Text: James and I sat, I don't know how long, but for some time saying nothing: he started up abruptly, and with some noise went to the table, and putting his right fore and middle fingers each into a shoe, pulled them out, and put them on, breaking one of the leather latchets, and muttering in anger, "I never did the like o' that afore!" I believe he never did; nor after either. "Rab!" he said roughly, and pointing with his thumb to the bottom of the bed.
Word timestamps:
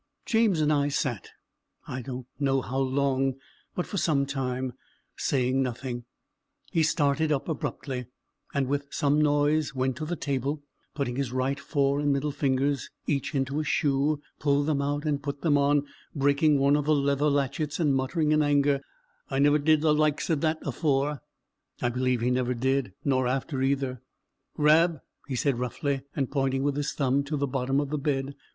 James 0.25 0.61
and 0.61 0.73
I 0.73 0.87
sat, 0.87 1.29
I 1.87 2.01
don't 2.01 2.25
know 2.39 2.63
how 2.63 2.79
long, 2.79 3.35
but 3.75 3.85
for 3.85 3.97
some 3.97 4.25
time 4.25 4.73
saying 5.15 5.61
nothing: 5.61 6.05
he 6.71 6.81
started 6.81 7.31
up 7.31 7.47
abruptly, 7.47 8.07
and 8.51 8.65
with 8.67 8.87
some 8.89 9.21
noise 9.21 9.75
went 9.75 9.97
to 9.97 10.05
the 10.05 10.15
table, 10.15 10.53
and 10.53 10.95
putting 10.95 11.17
his 11.17 11.31
right 11.31 11.59
fore 11.59 11.99
and 11.99 12.11
middle 12.11 12.31
fingers 12.31 12.89
each 13.05 13.35
into 13.35 13.59
a 13.59 13.63
shoe, 13.63 14.19
pulled 14.39 14.65
them 14.65 14.81
out, 14.81 15.05
and 15.05 15.21
put 15.21 15.41
them 15.43 15.55
on, 15.55 15.85
breaking 16.15 16.57
one 16.57 16.75
of 16.75 16.85
the 16.85 16.95
leather 16.95 17.29
latchets, 17.29 17.79
and 17.79 17.95
muttering 17.95 18.31
in 18.31 18.41
anger, 18.41 18.81
"I 19.29 19.37
never 19.37 19.59
did 19.59 19.81
the 19.81 19.93
like 19.93 20.27
o' 20.31 20.33
that 20.33 20.57
afore!" 20.63 21.21
I 21.79 21.89
believe 21.89 22.21
he 22.21 22.31
never 22.31 22.55
did; 22.55 22.91
nor 23.05 23.27
after 23.27 23.61
either. 23.61 24.01
"Rab!" 24.57 25.01
he 25.27 25.35
said 25.35 25.59
roughly, 25.59 26.01
and 26.15 26.31
pointing 26.31 26.63
with 26.63 26.75
his 26.75 26.91
thumb 26.91 27.23
to 27.25 27.37
the 27.37 27.45
bottom 27.45 27.79
of 27.79 27.91
the 27.91 27.99
bed. 27.99 28.33